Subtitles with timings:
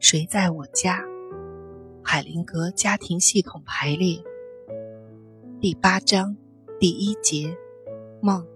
[0.00, 1.02] 谁在我家？
[2.04, 4.22] 海灵格家庭系统排列
[5.60, 6.36] 第八章
[6.78, 7.56] 第一节
[8.20, 8.46] 梦。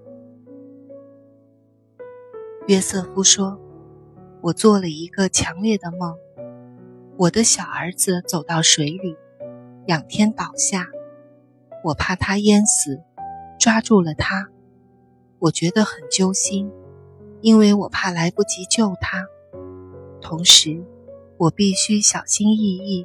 [2.68, 3.60] 约瑟夫说
[4.40, 6.16] ：“我做了一个强烈的梦，
[7.16, 9.16] 我的小儿子走到水里，
[9.88, 10.86] 仰天倒下，
[11.82, 13.02] 我怕他淹死，
[13.58, 14.48] 抓住了他。
[15.40, 16.70] 我觉得很揪心，
[17.40, 19.26] 因为我怕来不及救他，
[20.20, 20.84] 同时。”
[21.42, 23.04] 我必须小心翼翼，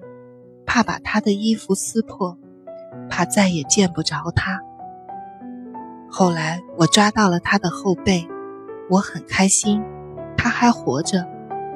[0.64, 2.38] 怕把他的衣服撕破，
[3.10, 4.62] 怕再也见不着他。
[6.08, 8.27] 后来我抓到了他的后背，
[8.91, 9.84] 我很开心，
[10.38, 11.27] 他还活着，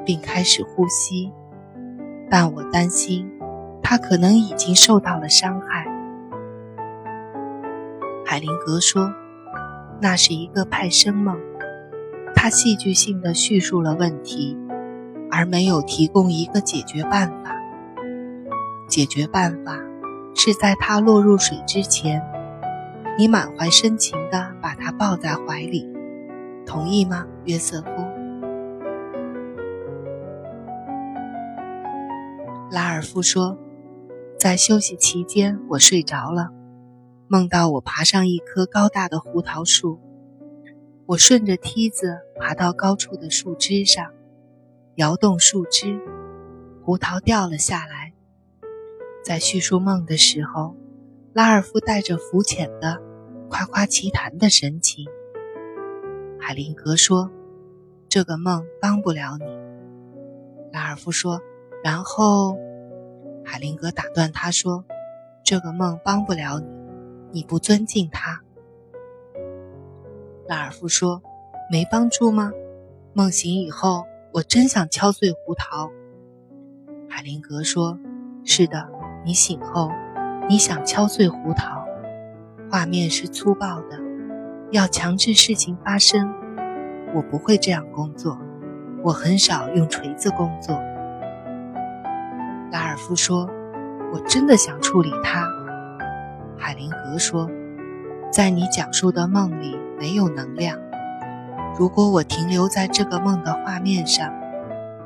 [0.05, 1.33] 并开始呼吸。
[2.29, 3.27] 但我担心，
[3.81, 5.87] 他可能已经受到了伤害。
[8.23, 9.11] 海灵格说
[9.99, 11.39] ：“那是一个派生梦。”
[12.37, 14.55] 他戏剧性的叙述了问题。
[15.31, 17.55] 而没有提供一个解决办法。
[18.87, 19.79] 解决办法
[20.35, 22.21] 是在他落入水之前，
[23.17, 25.87] 你满怀深情地把他抱在怀里，
[26.65, 27.87] 同意吗，约瑟夫？
[32.69, 33.57] 拉尔夫说，
[34.37, 36.49] 在休息期间，我睡着了，
[37.27, 39.99] 梦到我爬上一棵高大的胡桃树，
[41.05, 44.05] 我顺着梯子爬到高处的树枝上。
[44.95, 46.01] 摇动树枝，
[46.83, 48.11] 胡桃掉了下来。
[49.23, 50.75] 在叙述梦的时候，
[51.31, 53.01] 拉尔夫带着肤浅的、
[53.49, 55.07] 夸夸其谈的神情。
[56.37, 57.31] 海灵格说
[58.09, 59.45] ：“这个梦帮不了你。”
[60.73, 61.39] 拉尔夫说
[61.83, 62.57] ：“然后。”
[63.45, 64.83] 海灵格打断他说
[65.45, 66.67] ：“这个梦帮不了你，
[67.31, 68.41] 你不尊敬他。”
[70.47, 71.23] 拉尔夫说
[71.71, 72.51] ：“没帮助吗？
[73.13, 74.03] 梦醒以后。”
[74.33, 75.91] 我真想敲碎胡桃。
[77.09, 77.99] 海灵格说
[78.45, 78.87] ：“是的，
[79.25, 79.91] 你醒后，
[80.47, 81.83] 你想敲碎胡桃。
[82.69, 83.99] 画面是粗暴的，
[84.71, 86.33] 要强制事情发生。
[87.13, 88.39] 我不会这样工作，
[89.03, 90.81] 我很少用锤子工作。”
[92.71, 93.49] 拉尔夫说
[94.15, 95.45] ：“我真的想处理它。”
[96.57, 97.49] 海灵格说
[98.31, 100.79] ：“在你讲述的梦里没有能量。”
[101.79, 104.31] 如果我停留在这个梦的画面上，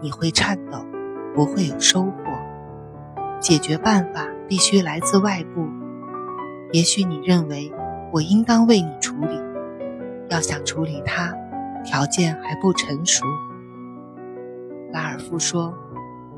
[0.02, 0.84] 你会颤抖，
[1.34, 2.12] 不会有收获。
[3.40, 5.68] 解决办法必须来自外部。
[6.72, 7.72] 也许你认为
[8.12, 9.40] 我应当为你处理，
[10.30, 11.34] 要想处理它，
[11.84, 13.24] 条件还不成熟。
[14.92, 15.74] 拉尔夫说：“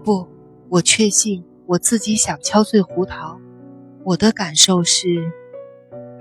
[0.03, 0.27] 不，
[0.69, 3.39] 我确信我自己想敲碎胡桃。
[4.03, 5.07] 我的感受是。”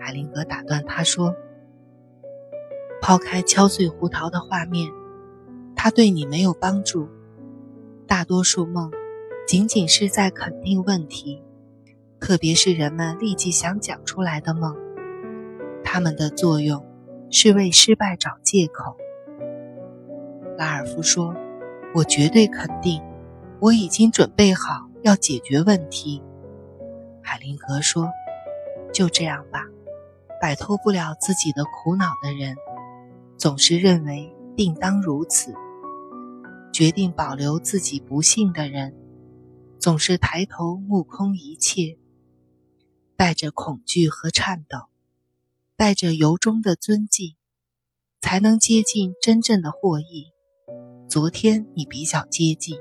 [0.00, 1.34] 海灵格打断他说。
[3.06, 4.90] 抛开敲碎胡桃的画面，
[5.76, 7.08] 它对你没有帮助。
[8.04, 8.90] 大多数梦
[9.46, 11.40] 仅仅是在肯定问题，
[12.18, 14.74] 特别是人们立即想讲出来的梦，
[15.84, 16.84] 它们的作用
[17.30, 18.96] 是为失败找借口。
[20.58, 21.32] 拉尔夫说
[21.94, 23.00] ：“我绝对肯定，
[23.60, 26.20] 我已经准备好要解决问题。”
[27.22, 28.10] 海灵格说
[28.92, 29.62] ：“就这样吧，
[30.40, 32.56] 摆脱不了自己的苦恼的人。”
[33.38, 35.54] 总是认为定当如此，
[36.72, 38.94] 决定保留自己不幸的人，
[39.78, 41.98] 总是抬头目空一切，
[43.14, 44.78] 带着恐惧和颤抖，
[45.76, 47.34] 带着由衷的尊敬，
[48.22, 50.32] 才能接近真正的获益。
[51.08, 52.78] 昨天你比较接近，